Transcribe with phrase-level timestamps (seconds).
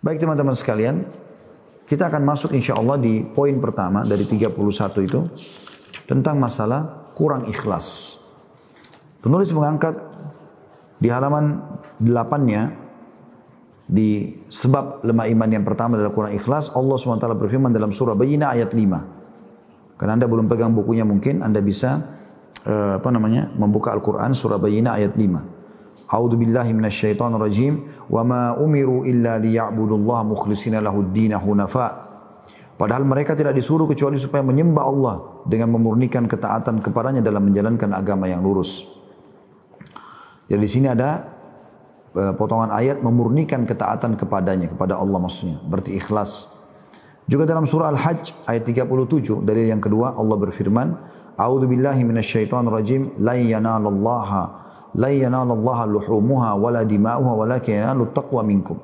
[0.00, 1.04] Baik teman-teman sekalian,
[1.84, 4.56] kita akan masuk insya Allah di poin pertama dari 31
[5.04, 5.20] itu
[6.08, 8.16] tentang masalah kurang ikhlas.
[9.20, 10.00] Penulis mengangkat
[10.96, 11.60] di halaman
[12.00, 12.72] 8-nya
[13.84, 18.56] di sebab lemah iman yang pertama adalah kurang ikhlas, Allah SWT berfirman dalam surah Bayyinah
[18.56, 20.00] ayat 5.
[20.00, 22.16] Karena Anda belum pegang bukunya mungkin Anda bisa
[22.64, 25.59] uh, apa namanya membuka Al-Qur'an surah Bayyinah ayat 5.
[26.10, 32.10] A'udzu billahi minasyaitonir rajim wa ma umiru illa liya'budullaha mukhlishina lahud din hunafa.
[32.74, 35.14] Padahal mereka tidak disuruh kecuali supaya menyembah Allah
[35.46, 38.88] dengan memurnikan ketaatan kepadanya dalam menjalankan agama yang lurus.
[40.50, 41.30] Jadi di sini ada
[42.16, 46.58] uh, potongan ayat memurnikan ketaatan kepadanya kepada Allah maksudnya, berarti ikhlas.
[47.30, 50.88] Juga dalam surah Al-Hajj ayat 37 dari yang kedua Allah berfirman,
[51.38, 56.82] A'udzu billahi minasyaitonir rajim, la yanalallaha la yanalallaha luhumuha wala
[58.46, 58.78] minkum.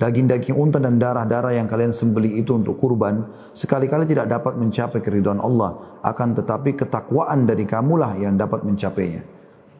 [0.00, 5.44] Daging-daging unta dan darah-darah yang kalian sembeli itu untuk kurban sekali-kali tidak dapat mencapai keridhaan
[5.44, 9.20] Allah, akan tetapi ketakwaan dari kamulah yang dapat mencapainya.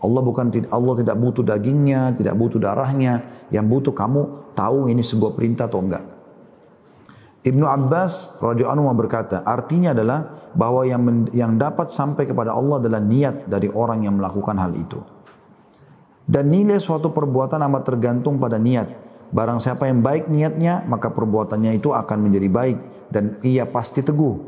[0.00, 5.32] Allah bukan Allah tidak butuh dagingnya, tidak butuh darahnya, yang butuh kamu tahu ini sebuah
[5.32, 6.04] perintah atau enggak.
[7.40, 11.00] Ibnu Abbas radhiyallahu anhu berkata, artinya adalah bahwa yang
[11.32, 15.00] yang dapat sampai kepada Allah adalah niat dari orang yang melakukan hal itu.
[16.30, 18.86] Dan nilai suatu perbuatan amat tergantung pada niat.
[19.34, 22.78] Barang siapa yang baik niatnya, maka perbuatannya itu akan menjadi baik.
[23.10, 24.38] Dan ia pasti teguh.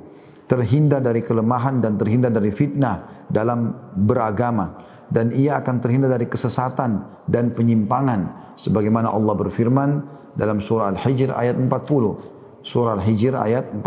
[0.47, 4.79] Terhindar dari kelemahan dan terhindar dari fitnah dalam beragama.
[5.11, 8.55] Dan ia akan terhindar dari kesesatan dan penyimpangan.
[8.55, 9.91] Sebagaimana Allah berfirman
[10.39, 12.63] dalam surah Al-Hijr ayat 40.
[12.63, 13.83] Surah Al-Hijr ayat 40.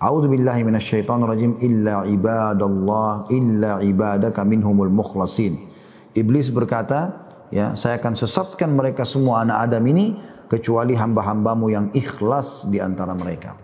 [0.00, 5.69] A'udzu billahi minasyaitonir rajim illa ibadallah illa ibadaka minhumul mukhlasin.
[6.14, 10.18] Iblis berkata, ya, saya akan sesatkan mereka semua anak Adam ini
[10.50, 13.54] kecuali hamba-hambamu yang ikhlas di antara mereka.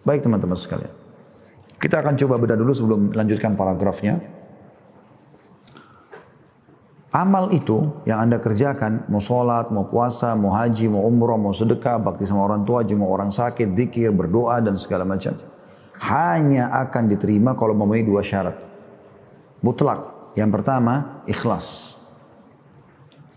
[0.00, 0.92] Baik teman-teman sekalian.
[1.76, 4.16] Kita akan coba beda dulu sebelum lanjutkan paragrafnya.
[7.12, 12.00] Amal itu yang anda kerjakan, mau sholat, mau puasa, mau haji, mau umroh, mau sedekah,
[12.00, 15.36] bakti sama orang tua, jenguk orang sakit, dikir, berdoa dan segala macam.
[16.00, 18.56] Hanya akan diterima kalau memenuhi dua syarat.
[19.64, 20.15] Mutlak.
[20.36, 21.96] Yang pertama, ikhlas.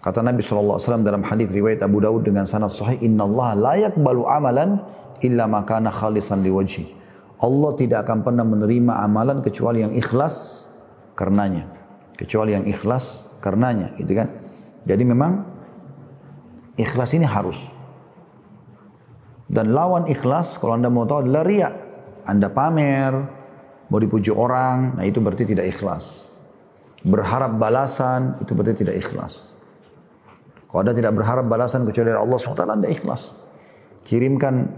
[0.04, 4.28] Kata Nabi SAW dalam hadis riwayat Abu Dawud dengan sanad sahih, Inna Allah layak balu
[4.28, 4.84] amalan
[5.24, 6.92] illa makana khalisan liwajhi.
[7.40, 10.68] Allah tidak akan pernah menerima amalan kecuali yang ikhlas
[11.16, 11.72] karenanya.
[12.20, 14.28] Kecuali yang ikhlas karenanya, gitu kan.
[14.84, 15.48] Jadi memang
[16.76, 17.64] ikhlas ini harus.
[19.48, 21.76] Dan lawan ikhlas, kalau anda mau tahu adalah riak.
[22.28, 23.12] Anda pamer,
[23.88, 26.29] mau dipuji orang, nah itu berarti tidak ikhlas
[27.04, 29.60] berharap balasan itu berarti tidak ikhlas.
[30.70, 33.34] Kalau anda tidak berharap balasan kecuali dari Allah SWT, anda ikhlas.
[34.06, 34.70] Kirimkan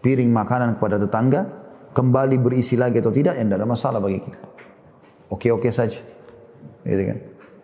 [0.00, 1.44] piring makanan kepada tetangga,
[1.92, 4.40] kembali berisi lagi atau tidak, ya tidak ada masalah bagi kita.
[5.28, 6.00] Oke-oke saja.
[6.88, 7.18] Gitu kan.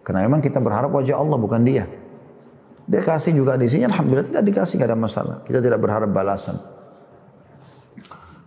[0.04, 1.88] Karena memang kita berharap wajah Allah, bukan dia.
[2.84, 5.36] Dia kasih juga di sini, Alhamdulillah tidak dikasih, tidak ada masalah.
[5.46, 6.60] Kita tidak berharap balasan.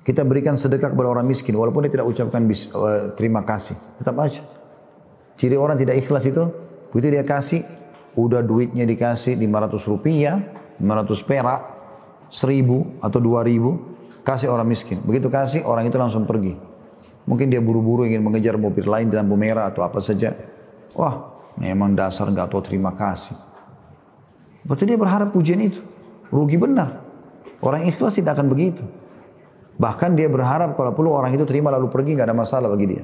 [0.04, 3.74] Kita berikan sedekah kepada orang miskin, walaupun dia tidak ucapkan uh, terima kasih.
[3.98, 4.44] Tetap aja.
[5.38, 6.44] Ciri orang tidak ikhlas itu,
[6.94, 7.66] begitu dia kasih,
[8.14, 10.38] udah duitnya dikasih 500 rupiah,
[10.78, 11.62] 500 perak,
[12.30, 15.02] 1000 atau 2000, kasih orang miskin.
[15.02, 16.54] Begitu kasih, orang itu langsung pergi.
[17.24, 20.36] Mungkin dia buru-buru ingin mengejar mobil lain di lampu merah atau apa saja.
[20.94, 23.36] Wah, memang dasar nggak tahu terima kasih.
[24.64, 25.80] Berarti dia berharap pujian itu.
[26.32, 27.04] Rugi benar.
[27.64, 28.84] Orang ikhlas tidak akan begitu.
[29.80, 33.04] Bahkan dia berharap kalau perlu orang itu terima lalu pergi nggak ada masalah bagi dia.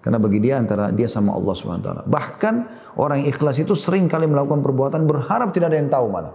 [0.00, 2.08] Karena bagi dia antara dia sama Allah SWT.
[2.08, 2.54] Bahkan
[2.96, 6.30] orang ikhlas itu sering kali melakukan perbuatan berharap tidak ada yang tahu mana.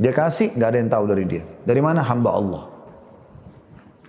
[0.00, 1.44] Dia kasih, nggak ada yang tahu dari dia.
[1.68, 2.00] Dari mana?
[2.00, 2.62] Hamba Allah.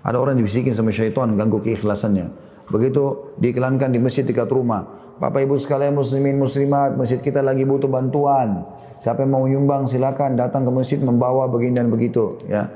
[0.02, 2.32] Ada orang dibisikin sama syaitan, ganggu keikhlasannya.
[2.72, 4.88] Begitu diiklankan di masjid dekat rumah.
[5.20, 8.64] Bapak ibu sekalian muslimin muslimat, masjid kita lagi butuh bantuan.
[8.98, 12.40] Siapa yang mau menyumbang silakan datang ke masjid membawa begini dan begitu.
[12.48, 12.72] Ya.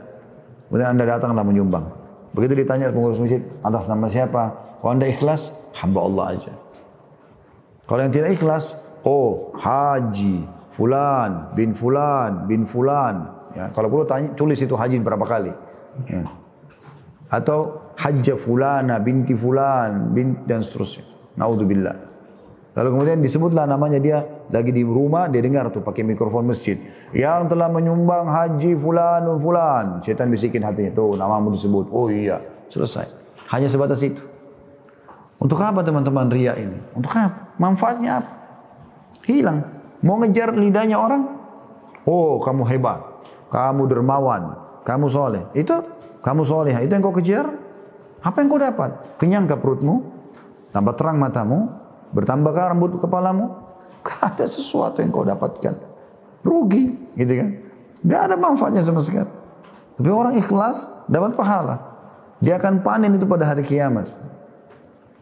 [0.68, 2.05] Kemudian anda datanglah menyumbang.
[2.36, 4.44] Begitu ditanya pengurus masjid, atas nama siapa?
[4.84, 6.54] Kalau anda ikhlas, hamba Allah aja.
[7.88, 8.76] Kalau yang tidak ikhlas,
[9.08, 10.44] oh haji
[10.76, 13.32] fulan bin fulan bin fulan.
[13.56, 15.54] Ya, kalau perlu tanya, tulis itu haji berapa kali.
[16.12, 16.28] Ya.
[17.32, 21.08] Atau hajja fulana binti fulan bin dan seterusnya.
[21.40, 22.05] Naudzubillah.
[22.76, 24.20] Lalu kemudian disebutlah namanya dia
[24.52, 26.76] lagi di rumah dia dengar tuh pakai mikrofon masjid
[27.16, 30.04] yang telah menyumbang haji fulan fulan.
[30.04, 31.88] Setan bisikin hatinya tuh namamu disebut.
[31.88, 33.08] Oh iya, selesai.
[33.48, 34.28] Hanya sebatas itu.
[35.40, 36.76] Untuk apa teman-teman ria ini?
[36.92, 37.56] Untuk apa?
[37.56, 38.32] Manfaatnya apa?
[39.24, 39.64] Hilang.
[40.04, 41.24] Mau ngejar lidahnya orang?
[42.04, 43.00] Oh, kamu hebat.
[43.56, 44.52] Kamu dermawan.
[44.84, 45.48] Kamu soleh.
[45.56, 45.80] Itu
[46.20, 46.76] kamu soleh.
[46.84, 47.48] Itu yang kau kejar.
[48.20, 49.16] Apa yang kau dapat?
[49.16, 50.12] Kenyang ke perutmu?
[50.76, 51.85] Tambah terang matamu?
[52.16, 53.52] Bertambah ke rambut kepalamu?
[54.00, 55.76] Gak ada sesuatu yang kau dapatkan.
[56.48, 57.12] Rugi.
[57.20, 57.50] Gitu kan.
[58.08, 59.28] Gak ada manfaatnya sama sekali.
[60.00, 61.76] Tapi orang ikhlas dapat pahala.
[62.40, 64.08] Dia akan panen itu pada hari kiamat.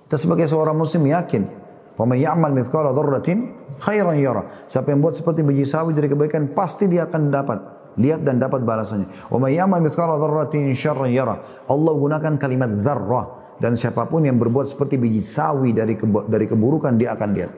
[0.06, 1.66] Kita sebagai seorang muslim yakin.
[1.94, 4.50] Pemain ya'mal mithqala dzarratin khairan yara.
[4.66, 7.60] Siapa yang buat seperti biji sawi dari kebaikan pasti dia akan dapat
[8.02, 9.30] lihat dan dapat balasannya.
[9.30, 11.38] Wa ya'mal mithqala dzarratin syarran yara.
[11.70, 15.98] Allah gunakan kalimat dzarrah dan siapa pun yang berbuat seperti biji sawi dari
[16.30, 17.52] dari keburukan dia akan lihat.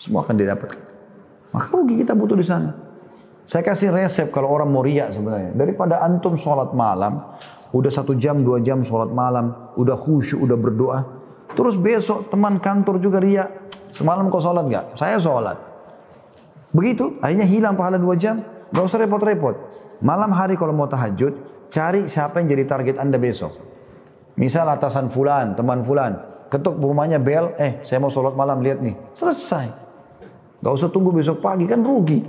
[0.00, 0.80] Semua akan didapatkan.
[1.52, 2.72] Maka rugi kita butuh di sana.
[3.44, 5.52] Saya kasih resep kalau orang mau riak sebenarnya.
[5.52, 7.20] Daripada antum sholat malam,
[7.74, 10.98] udah satu jam, dua jam sholat malam, udah khusyuk, udah berdoa.
[11.52, 13.48] Terus besok teman kantor juga riak.
[13.92, 14.84] Semalam kau sholat gak?
[14.96, 15.60] Saya sholat.
[16.72, 18.40] Begitu, akhirnya hilang pahala dua jam.
[18.72, 19.54] Gak usah repot-repot.
[20.00, 21.36] Malam hari kalau mau tahajud,
[21.68, 23.71] cari siapa yang jadi target anda besok.
[24.36, 26.16] Misal atasan fulan, teman fulan.
[26.48, 28.92] Ketuk rumahnya bel, eh saya mau sholat malam, lihat nih.
[29.16, 29.66] Selesai.
[30.62, 32.22] Gak usah tunggu besok pagi, kan rugi.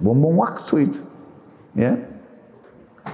[0.00, 1.00] Bumbung waktu itu.
[1.76, 1.94] Ya.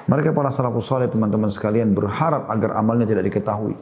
[0.04, 3.76] Mereka para salafus saleh teman-teman sekalian berharap agar amalnya tidak diketahui.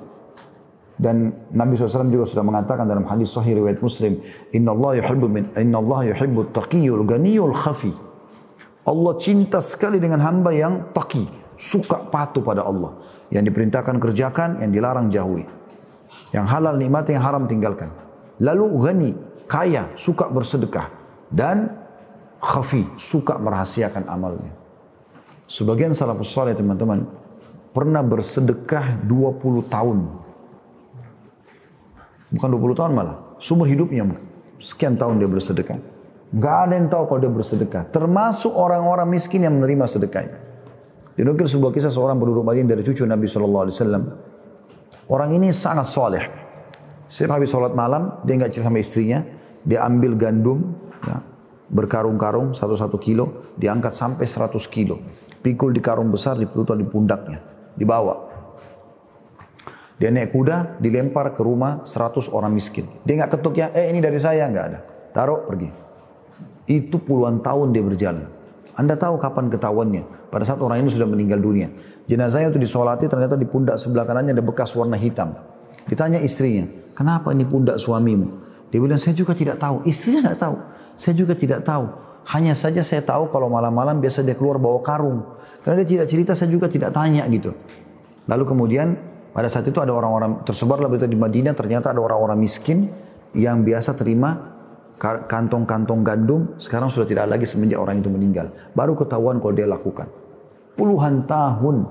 [1.02, 4.22] Dan Nabi SAW juga sudah mengatakan dalam hadis sahih riwayat Muslim,
[4.54, 7.90] Inna Allah yuhibbu min Inna Allah yuhibbu taqiyul ganiyul khafi.
[8.87, 11.26] Allah cinta sekali dengan hamba yang taqi,
[11.58, 12.99] suka patuh pada Allah.
[13.32, 15.49] Yang diperintahkan kerjakan, yang dilarang jauhi.
[16.37, 17.88] Yang halal nikmat, yang haram tinggalkan.
[18.44, 19.11] Lalu ghani,
[19.49, 20.93] kaya, suka bersedekah.
[21.32, 21.73] Dan
[22.44, 24.52] khafi, suka merahasiakan amalnya.
[25.49, 27.08] Sebagian salafus saleh teman-teman
[27.73, 30.23] pernah bersedekah 20 tahun
[32.32, 33.17] Bukan 20 tahun malah.
[33.37, 34.08] Sumber hidupnya
[34.56, 35.78] sekian tahun dia bersedekah.
[36.32, 37.82] Gak ada yang tahu kalau dia bersedekah.
[37.93, 40.37] Termasuk orang-orang miskin yang menerima sedekahnya.
[41.12, 43.69] Dinukir sebuah kisah seorang penduduk Madinah dari cucu Nabi SAW.
[45.12, 46.25] Orang ini sangat soleh.
[47.05, 49.20] Setiap habis sholat malam, dia nggak cerita sama istrinya.
[49.61, 50.73] Dia ambil gandum,
[51.05, 51.20] ya,
[51.69, 55.05] berkarung-karung satu-satu kilo, diangkat sampai 100 kilo.
[55.44, 57.44] Pikul di karung besar, diputar di pundaknya.
[57.76, 58.32] Dibawa.
[60.00, 62.88] Dia naik kuda, dilempar ke rumah 100 orang miskin.
[63.05, 64.79] Dia nggak ketuk ya, eh ini dari saya, nggak ada.
[65.12, 65.69] Taruh, pergi.
[66.73, 68.42] Itu puluhan tahun dia berjalan.
[68.73, 70.33] Anda tahu kapan ketahuannya?
[70.33, 71.69] Pada saat orang ini sudah meninggal dunia.
[72.09, 75.37] Jenazahnya itu disolati, ternyata di pundak sebelah kanannya ada bekas warna hitam.
[75.85, 76.65] Ditanya istrinya,
[76.97, 78.41] kenapa ini pundak suamimu?
[78.73, 79.85] Dia bilang, saya juga tidak tahu.
[79.85, 80.57] Istrinya nggak tahu.
[80.97, 81.85] Saya juga tidak tahu.
[82.33, 85.21] Hanya saja saya tahu kalau malam-malam biasa dia keluar bawa karung.
[85.61, 87.53] Karena dia tidak cerita, saya juga tidak tanya gitu.
[88.25, 88.97] Lalu kemudian
[89.33, 92.93] pada saat itu ada orang-orang tersebar lebih di Madinah ternyata ada orang-orang miskin
[93.33, 94.51] yang biasa terima
[95.02, 98.54] kantong-kantong gandum sekarang sudah tidak lagi semenjak orang itu meninggal.
[98.70, 100.06] Baru ketahuan kalau dia lakukan.
[100.78, 101.90] Puluhan tahun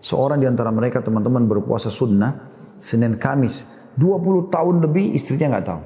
[0.00, 2.48] seorang di antara mereka teman-teman berpuasa sunnah
[2.80, 3.68] Senin Kamis
[4.00, 5.82] 20 tahun lebih istrinya nggak tahu.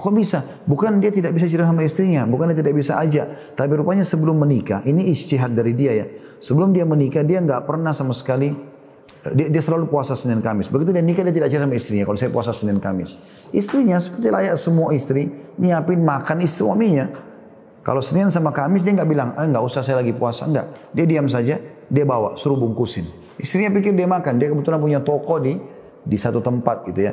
[0.00, 0.38] Kok bisa?
[0.68, 3.26] Bukan dia tidak bisa cerita sama istrinya, bukan dia tidak bisa aja.
[3.28, 6.06] Tapi rupanya sebelum menikah, ini ijtihad dari dia ya.
[6.40, 8.54] Sebelum dia menikah, dia nggak pernah sama sekali
[9.20, 10.72] dia, dia selalu puasa Senin Kamis.
[10.72, 13.20] Begitu dia nikah dia tidak cerita sama istrinya kalau saya puasa Senin Kamis.
[13.52, 15.28] Istrinya seperti layak semua istri
[15.60, 17.04] nyiapin makan istri suaminya.
[17.84, 20.92] Kalau Senin sama Kamis dia nggak bilang, eh nggak usah saya lagi puasa, enggak.
[20.96, 23.08] Dia diam saja, dia bawa, suruh bungkusin.
[23.36, 25.56] Istrinya pikir dia makan, dia kebetulan punya toko di
[26.00, 27.12] di satu tempat gitu ya.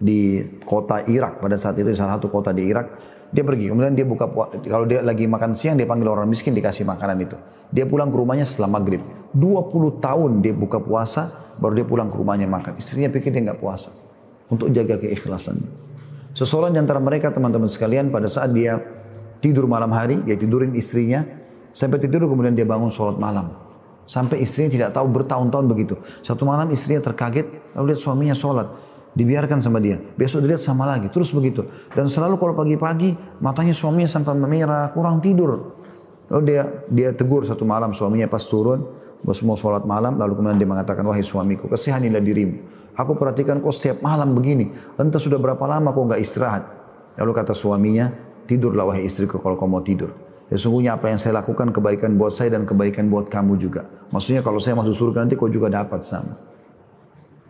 [0.00, 2.88] Di kota Irak pada saat itu di salah satu kota di Irak
[3.30, 4.26] dia pergi, kemudian dia buka
[4.66, 7.38] kalau dia lagi makan siang dia panggil orang miskin dikasih makanan itu.
[7.70, 8.98] Dia pulang ke rumahnya setelah maghrib.
[9.38, 12.74] 20 tahun dia buka puasa, baru dia pulang ke rumahnya makan.
[12.82, 13.94] Istrinya pikir dia nggak puasa.
[14.50, 15.62] Untuk jaga keikhlasan.
[16.34, 18.82] Seseorang di antara mereka teman-teman sekalian pada saat dia
[19.38, 21.22] tidur malam hari, dia tidurin istrinya.
[21.70, 23.54] Sampai tidur kemudian dia bangun sholat malam.
[24.10, 25.94] Sampai istrinya tidak tahu bertahun-tahun begitu.
[26.26, 27.46] Satu malam istrinya terkaget,
[27.78, 29.98] lalu lihat suaminya sholat dibiarkan sama dia.
[29.98, 31.66] Besok dilihat sama lagi, terus begitu.
[31.94, 35.78] Dan selalu kalau pagi-pagi matanya suaminya sampai memerah, kurang tidur.
[36.30, 38.86] Lalu dia dia tegur satu malam suaminya pas turun,
[39.20, 42.56] bos mau sholat malam, lalu kemudian dia mengatakan, wahai suamiku, kesihanilah dirimu.
[42.94, 44.70] Aku perhatikan kau setiap malam begini.
[44.98, 46.64] Entah sudah berapa lama kau nggak istirahat.
[47.18, 48.10] Lalu kata suaminya,
[48.46, 50.10] tidurlah wahai istriku kalau kau mau tidur.
[50.50, 53.86] Sesungguhnya apa yang saya lakukan kebaikan buat saya dan kebaikan buat kamu juga.
[54.10, 56.34] Maksudnya kalau saya masuk surga nanti kau juga dapat sama.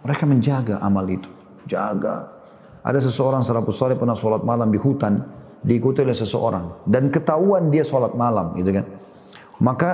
[0.04, 1.39] Mereka menjaga amal itu.
[1.68, 2.40] Jaga.
[2.80, 5.20] Ada seseorang salafus saleh pernah sholat malam di hutan,
[5.60, 6.88] diikuti oleh seseorang.
[6.88, 8.86] Dan ketahuan dia sholat malam gitu kan.
[9.60, 9.90] Maka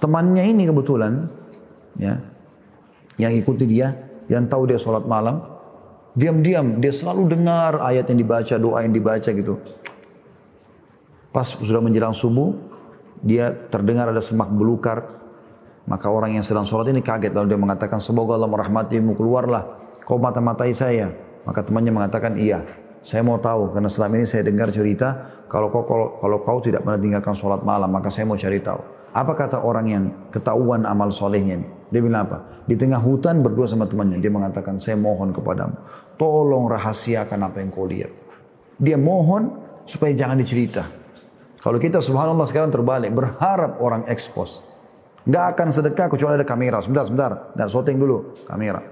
[0.00, 1.28] temannya ini kebetulan,
[2.00, 2.16] ya,
[3.20, 3.92] yang ikuti dia,
[4.32, 5.44] yang tahu dia sholat malam,
[6.16, 9.60] diam-diam dia selalu dengar ayat yang dibaca, doa yang dibaca gitu.
[11.28, 12.56] Pas sudah menjelang subuh,
[13.20, 15.20] dia terdengar ada semak belukar.
[15.86, 20.22] Maka orang yang sedang sholat ini kaget lalu dia mengatakan semoga Allah merahmatimu keluarlah kau
[20.22, 21.10] mata-matai saya.
[21.42, 22.62] Maka temannya mengatakan iya.
[23.02, 26.82] Saya mau tahu karena selama ini saya dengar cerita kalau kau kalau, kalau kau tidak
[26.82, 28.82] pernah tinggalkan sholat malam maka saya mau cari tahu.
[29.14, 31.68] Apa kata orang yang ketahuan amal solehnya ini?
[31.88, 32.66] Dia bilang apa?
[32.66, 34.20] Di tengah hutan berdua sama temannya.
[34.20, 35.72] Dia mengatakan, saya mohon kepadamu.
[36.20, 38.12] Tolong rahasiakan apa yang kau lihat.
[38.76, 39.56] Dia mohon
[39.88, 40.84] supaya jangan dicerita.
[41.62, 43.14] Kalau kita subhanallah sekarang terbalik.
[43.14, 44.60] Berharap orang ekspos.
[45.24, 46.82] Nggak akan sedekah kecuali ada kamera.
[46.82, 47.32] Sebentar, sebentar.
[47.56, 48.82] Dan shooting dulu kamera.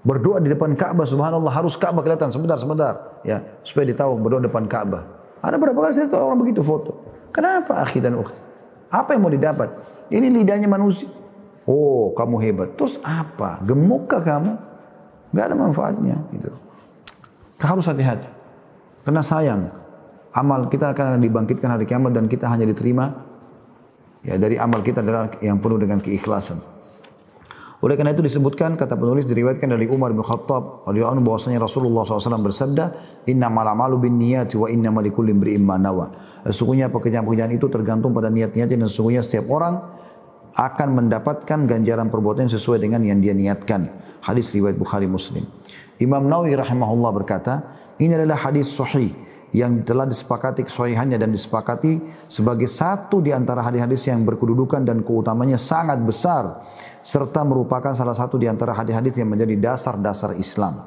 [0.00, 4.64] Berdoa di depan Ka'bah subhanallah harus Ka'bah kelihatan sebentar sebentar ya supaya ditahu berdoa depan
[4.64, 5.04] Ka'bah.
[5.44, 6.96] Ada berapa kali saya tahu orang begitu foto.
[7.32, 8.40] Kenapa akhi dan ukhti?
[8.90, 9.68] Apa yang mau didapat?
[10.08, 11.08] Ini lidahnya manusia.
[11.68, 12.68] Oh, kamu hebat.
[12.74, 13.62] Terus apa?
[13.62, 14.52] Gemukkah kamu?
[15.30, 16.50] Gak ada manfaatnya gitu.
[17.62, 18.26] Harus hati-hati.
[19.06, 19.70] Karena sayang,
[20.34, 23.30] amal kita akan dibangkitkan hari kiamat dan kita hanya diterima
[24.20, 26.58] ya dari amal kita adalah yang penuh dengan keikhlasan.
[27.80, 32.04] Oleh karena itu disebutkan kata penulis diriwayatkan dari Umar bin Khattab radhiyallahu anhu bahwasanya Rasulullah
[32.04, 32.84] SAW bersabda,
[33.32, 36.12] "Inna malamalu bin niyati wa inna malikulli imri'in ma nawa."
[36.44, 39.80] Sesungguhnya pekerjaan-pekerjaan itu tergantung pada niat-niatnya dan sesungguhnya setiap orang
[40.60, 43.88] akan mendapatkan ganjaran perbuatan sesuai dengan yang dia niatkan.
[44.20, 45.40] Hadis riwayat Bukhari Muslim.
[45.96, 47.54] Imam Nawawi rahimahullah berkata,
[47.96, 49.08] ini adalah hadis sahih
[49.50, 51.98] yang telah disepakati kesahihannya dan disepakati
[52.30, 56.62] sebagai satu di antara hadis-hadis yang berkedudukan dan keutamanya sangat besar
[57.02, 60.86] serta merupakan salah satu di antara hadis-hadis yang menjadi dasar-dasar Islam.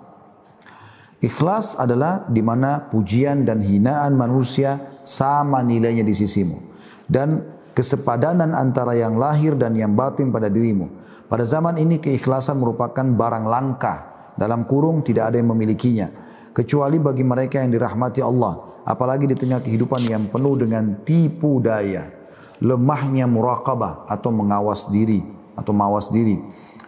[1.24, 6.60] Ikhlas adalah di mana pujian dan hinaan manusia sama nilainya di sisimu
[7.08, 10.91] dan kesepadanan antara yang lahir dan yang batin pada dirimu.
[11.27, 13.93] Pada zaman ini keikhlasan merupakan barang langka
[14.36, 19.60] dalam kurung tidak ada yang memilikinya kecuali bagi mereka yang dirahmati Allah apalagi di tengah
[19.60, 22.24] kehidupan yang penuh dengan tipu daya
[22.63, 25.19] lemahnya muraqabah atau mengawas diri
[25.60, 26.39] atau mawas diri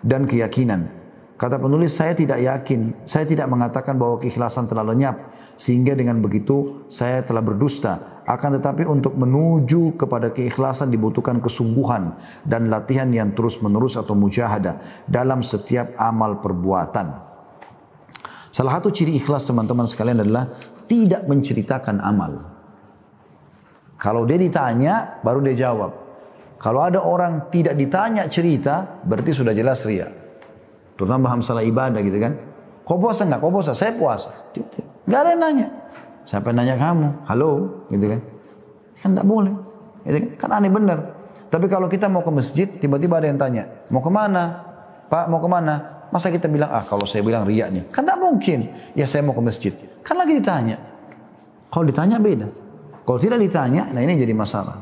[0.05, 1.05] dan keyakinan.
[1.35, 6.87] Kata penulis, saya tidak yakin, saya tidak mengatakan bahwa keikhlasan telah lenyap, sehingga dengan begitu
[6.87, 8.23] saya telah berdusta.
[8.23, 12.15] Akan tetapi untuk menuju kepada keikhlasan dibutuhkan kesungguhan
[12.47, 14.79] dan latihan yang terus menerus atau mujahadah
[15.11, 17.34] dalam setiap amal perbuatan.
[18.55, 20.47] Salah satu ciri ikhlas teman-teman sekalian adalah
[20.87, 22.39] tidak menceritakan amal.
[23.99, 25.91] Kalau dia ditanya, baru dia jawab.
[26.55, 30.07] Kalau ada orang tidak ditanya cerita, berarti sudah jelas ria.
[30.95, 32.31] Terutama paham salah ibadah gitu kan.
[32.87, 33.43] Kau puasa enggak?
[33.43, 33.75] Kau puasa?
[33.75, 34.31] Saya puasa.
[35.03, 35.67] Enggak ada yang nanya.
[36.23, 37.07] Siapa yang nanya kamu?
[37.27, 37.51] Halo,
[37.91, 38.19] gitu kan.
[39.03, 39.53] Kan enggak boleh.
[40.07, 40.27] Gitu kan?
[40.39, 40.99] kan aneh benar.
[41.51, 44.63] Tapi kalau kita mau ke masjid, tiba-tiba ada yang tanya, mau ke mana?
[45.11, 45.94] Pak, mau ke mana?
[46.15, 47.83] Masa kita bilang, ah kalau saya bilang riak nih.
[47.91, 48.71] Kan tidak mungkin.
[48.95, 49.75] Ya saya mau ke masjid.
[49.99, 50.79] Kan lagi ditanya.
[51.67, 52.47] Kalau ditanya beda.
[53.03, 54.79] Kalau tidak ditanya, nah ini jadi masalah.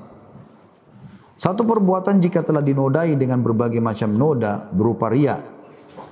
[1.42, 5.42] Satu perbuatan jika telah dinodai dengan berbagai macam noda berupa ria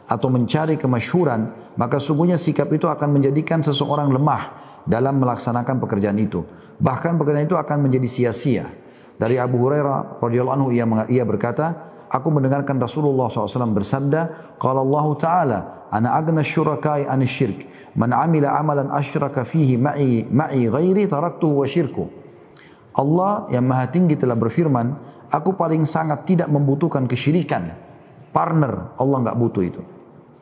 [0.10, 4.58] atau mencari kemasyhuran, maka sungguhnya sikap itu akan menjadikan seseorang lemah
[4.90, 6.42] dalam melaksanakan pekerjaan itu.
[6.82, 8.74] Bahkan pekerjaan itu akan menjadi sia-sia.
[9.22, 15.60] Dari Abu Hurairah radhiyallahu anhu ia berkata, aku mendengarkan Rasulullah SAW bersabda, kalau Allah Ta'ala,
[15.88, 17.66] ana agna syurakai an syirk,
[17.96, 22.06] man amila amalan asyraka fihi ma'i ma'i ghairi taraktuhu wa syirku.
[22.92, 27.72] Allah yang maha tinggi telah berfirman, Aku paling sangat tidak membutuhkan kesyirikan.
[28.36, 29.82] Partner, Allah nggak butuh itu.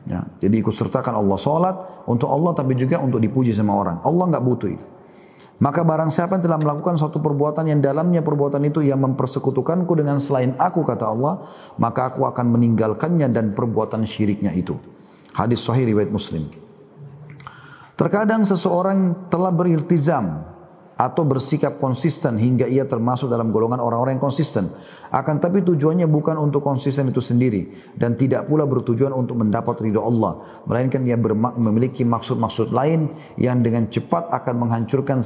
[0.02, 1.76] Ya, jadi ikut sertakan Allah sholat
[2.10, 4.02] untuk Allah tapi juga untuk dipuji sama orang.
[4.02, 4.86] Allah nggak butuh itu.
[5.60, 10.16] Maka barang siapa yang telah melakukan suatu perbuatan yang dalamnya perbuatan itu yang mempersekutukanku dengan
[10.16, 11.44] selain aku kata Allah,
[11.76, 14.80] maka aku akan meninggalkannya dan perbuatan syiriknya itu.
[15.36, 16.48] Hadis sahih riwayat Muslim.
[17.92, 20.48] Terkadang seseorang telah beriltizam
[21.00, 24.68] atau bersikap konsisten hingga ia termasuk dalam golongan orang-orang yang konsisten.
[25.08, 30.04] Akan tapi tujuannya bukan untuk konsisten itu sendiri dan tidak pula bertujuan untuk mendapat ridho
[30.04, 31.16] Allah, melainkan ia
[31.56, 33.08] memiliki maksud-maksud lain
[33.40, 35.24] yang dengan cepat akan menghancurkan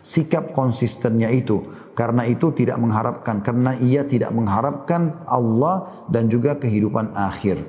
[0.00, 1.60] sikap konsistennya itu.
[1.92, 7.60] Karena itu tidak mengharapkan karena ia tidak mengharapkan Allah dan juga kehidupan akhir.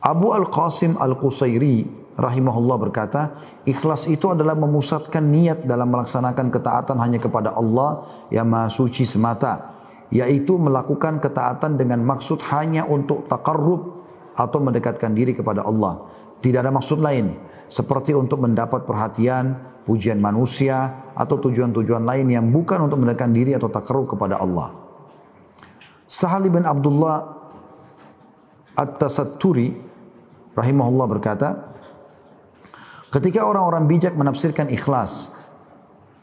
[0.00, 7.54] Abu Al-Qasim Al-Qusairi rahimahullah berkata, ikhlas itu adalah memusatkan niat dalam melaksanakan ketaatan hanya kepada
[7.54, 8.02] Allah
[8.34, 9.78] yang maha suci semata,
[10.10, 14.02] yaitu melakukan ketaatan dengan maksud hanya untuk takarrub
[14.34, 16.10] atau mendekatkan diri kepada Allah.
[16.42, 17.38] Tidak ada maksud lain,
[17.70, 19.54] seperti untuk mendapat perhatian,
[19.86, 24.74] pujian manusia, atau tujuan-tujuan lain yang bukan untuk mendekatkan diri atau takarrub kepada Allah.
[26.08, 27.36] Sahal bin Abdullah
[28.78, 29.74] At-Tasatturi
[30.54, 31.67] rahimahullah berkata,
[33.08, 35.32] Ketika orang-orang bijak menafsirkan ikhlas,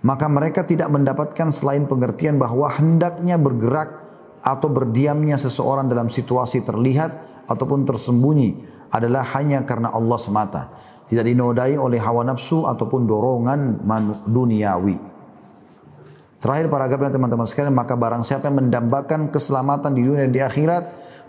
[0.05, 4.05] maka mereka tidak mendapatkan selain pengertian bahwa hendaknya bergerak
[4.45, 8.61] atau berdiamnya seseorang dalam situasi terlihat ataupun tersembunyi
[8.93, 10.63] adalah hanya karena Allah semata.
[11.09, 13.81] Tidak dinodai oleh hawa nafsu ataupun dorongan
[14.29, 14.97] duniawi.
[16.37, 20.83] Terakhir paragrafnya teman-teman sekalian, maka barang siapa yang mendambakan keselamatan di dunia dan di akhirat,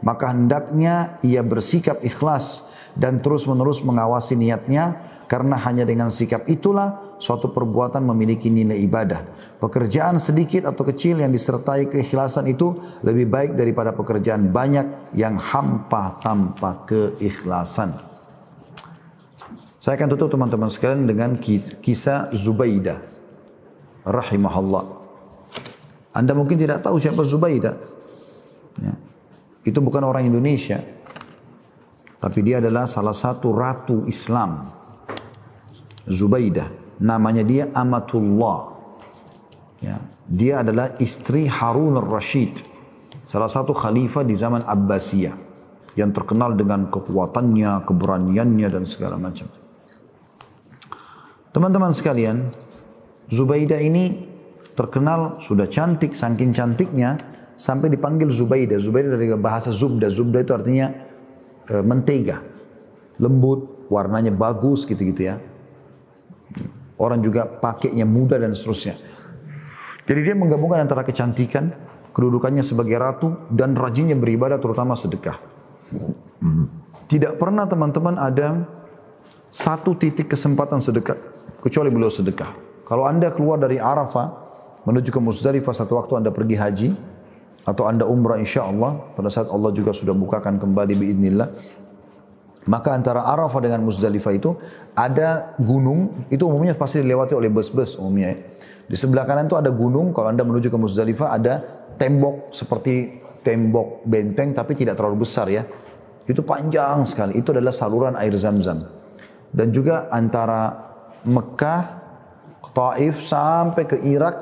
[0.05, 7.51] maka hendaknya ia bersikap ikhlas dan terus-menerus mengawasi niatnya karena hanya dengan sikap itulah suatu
[7.51, 9.27] perbuatan memiliki nilai ibadah.
[9.59, 16.23] Pekerjaan sedikit atau kecil yang disertai keikhlasan itu lebih baik daripada pekerjaan banyak yang hampa
[16.23, 17.91] tanpa keikhlasan.
[19.83, 21.31] Saya akan tutup teman-teman sekalian dengan
[21.83, 22.99] kisah Zubaidah
[24.07, 24.85] rahimahullah.
[26.15, 27.75] Anda mungkin tidak tahu siapa Zubaidah.
[28.83, 28.95] Ya.
[29.67, 30.83] Itu bukan orang Indonesia.
[32.17, 34.86] Tapi dia adalah salah satu ratu Islam.
[36.07, 36.99] Zubaidah.
[37.03, 38.73] Namanya dia Amatullah.
[39.85, 40.01] Ya.
[40.27, 42.57] Dia adalah istri Harun al-Rashid.
[43.27, 45.35] Salah satu khalifah di zaman Abbasiyah.
[45.99, 49.49] Yang terkenal dengan kekuatannya, keberaniannya dan segala macam.
[51.57, 52.47] Teman-teman sekalian,
[53.33, 54.29] Zubaidah ini
[54.77, 57.17] terkenal sudah cantik, saking cantiknya
[57.57, 58.77] sampai dipanggil Zubaidah.
[58.77, 60.13] Zubaidah dari bahasa Zubda.
[60.13, 60.93] Zubda itu artinya
[61.65, 62.45] e, mentega,
[63.17, 65.41] lembut, warnanya bagus gitu-gitu ya.
[66.97, 68.97] Orang juga pakainya mudah dan seterusnya.
[70.07, 71.75] Jadi dia menggabungkan antara kecantikan,
[72.17, 75.37] kedudukannya sebagai ratu, dan rajinnya beribadah terutama sedekah.
[77.07, 78.65] Tidak pernah teman-teman ada
[79.53, 81.19] satu titik kesempatan sedekah,
[81.61, 82.55] kecuali beliau sedekah.
[82.87, 84.33] Kalau anda keluar dari Arafah,
[84.87, 86.89] menuju ke Muzdalifah satu waktu anda pergi haji,
[87.67, 91.51] atau anda umrah insya Allah, pada saat Allah juga sudah bukakan kembali biidnillah,
[92.67, 94.59] maka antara Arafah dengan Muzdalifah itu
[94.99, 98.35] ada gunung, itu umumnya pasti dilewati oleh bus-bus umumnya.
[98.35, 98.37] Ya.
[98.87, 101.63] Di sebelah kanan itu ada gunung, kalau Anda menuju ke Muzdalifah ada
[101.95, 105.63] tembok seperti tembok benteng tapi tidak terlalu besar ya.
[106.27, 108.83] Itu panjang sekali, itu adalah saluran air zam-zam.
[109.47, 110.75] Dan juga antara
[111.23, 112.03] Mekah,
[112.75, 114.37] Taif sampai ke Irak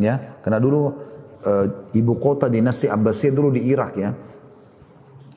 [0.00, 0.90] ya, karena dulu
[1.38, 1.52] e,
[1.94, 4.10] ibu kota dinasti Abbasiyah dulu di Irak ya.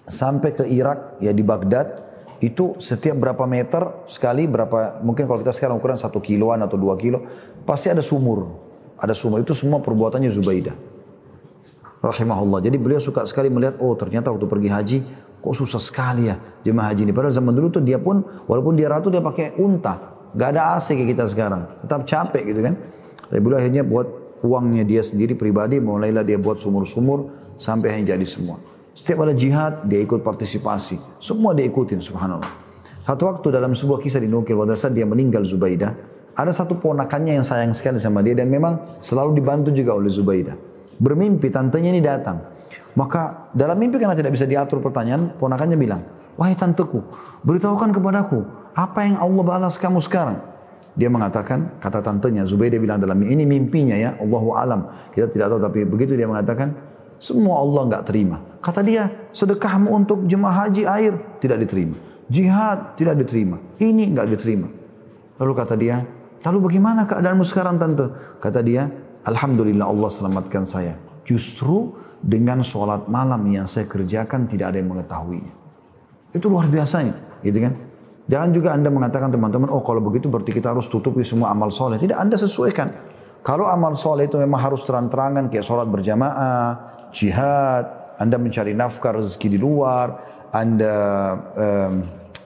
[0.10, 2.09] Sampai ke Irak ya di Baghdad
[2.40, 6.96] itu setiap berapa meter sekali berapa mungkin kalau kita sekarang ukuran satu kiloan atau dua
[6.96, 7.28] kilo
[7.68, 8.48] pasti ada sumur.
[9.00, 9.44] Ada sumur.
[9.44, 10.76] Itu semua perbuatannya Zubaidah.
[12.00, 12.64] Rahimahullah.
[12.64, 14.98] Jadi beliau suka sekali melihat oh ternyata waktu pergi haji
[15.40, 17.14] kok susah sekali ya jemaah haji ini.
[17.16, 20.16] Padahal zaman dulu tuh dia pun walaupun dia ratu dia pakai unta.
[20.32, 21.68] Nggak ada AC kayak kita sekarang.
[21.84, 22.76] Tetap capek gitu kan.
[23.28, 24.08] Tapi beliau akhirnya buat
[24.48, 29.88] uangnya dia sendiri pribadi mulailah dia buat sumur-sumur sampai yang jadi semua setiap ada jihad,
[29.88, 31.00] dia ikut partisipasi.
[31.24, 32.52] Semua dia ikutin, subhanallah.
[33.08, 35.96] Satu waktu dalam sebuah kisah dinukil, pada saat dia meninggal Zubaidah,
[36.36, 40.60] ada satu ponakannya yang sayang sekali sama dia dan memang selalu dibantu juga oleh Zubaidah.
[41.00, 42.44] Bermimpi tantenya ini datang.
[43.00, 46.04] Maka dalam mimpi karena tidak bisa diatur pertanyaan, ponakannya bilang,
[46.36, 47.00] Wahai tanteku,
[47.48, 48.44] beritahukan kepadaku,
[48.76, 50.44] apa yang Allah balas kamu sekarang?
[51.00, 54.92] Dia mengatakan, kata tantenya, Zubaidah bilang dalam ini mimpinya ya, Allahu alam.
[55.16, 56.89] Kita tidak tahu, tapi begitu dia mengatakan,
[57.20, 58.40] semua Allah nggak terima.
[58.64, 61.96] Kata dia, sedekahmu untuk jemaah haji air tidak diterima.
[62.32, 63.60] Jihad tidak diterima.
[63.78, 64.68] Ini nggak diterima.
[65.40, 66.04] Lalu kata dia,
[66.44, 68.08] lalu bagaimana keadaanmu sekarang tante?
[68.40, 68.88] Kata dia,
[69.28, 70.96] Alhamdulillah Allah selamatkan saya.
[71.28, 75.54] Justru dengan sholat malam yang saya kerjakan tidak ada yang mengetahuinya.
[76.36, 77.74] Itu luar biasanya, gitu kan?
[78.30, 81.98] Jangan juga anda mengatakan teman-teman, oh kalau begitu berarti kita harus tutupi semua amal soleh.
[81.98, 82.94] Tidak, anda sesuaikan.
[83.42, 89.48] Kalau amal soleh itu memang harus terang-terangan kayak sholat berjamaah, jihad, Anda mencari nafkah rezeki
[89.56, 90.08] di luar,
[90.52, 90.96] Anda
[91.56, 91.94] um,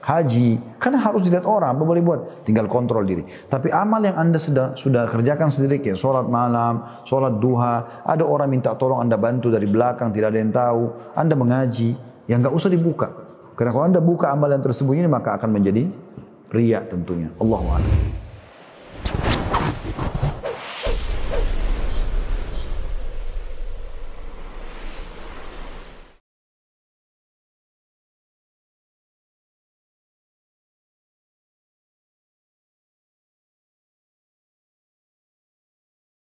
[0.04, 2.44] haji, karena harus dilihat orang, apa boleh buat?
[2.44, 3.24] Tinggal kontrol diri.
[3.24, 8.52] Tapi amal yang Anda sudah sudah kerjakan sendiri, kayak sholat malam, sholat duha, ada orang
[8.52, 10.82] minta tolong Anda bantu dari belakang, tidak ada yang tahu,
[11.16, 11.96] Anda mengaji,
[12.28, 13.08] yang nggak usah dibuka.
[13.56, 15.88] Karena kalau Anda buka amal yang tersembunyi ini, maka akan menjadi
[16.52, 17.32] riak tentunya.
[17.40, 18.23] Allahu.